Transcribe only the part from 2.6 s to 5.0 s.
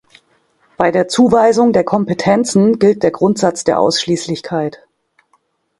gilt der Grundsatz der Ausschließlichkeit.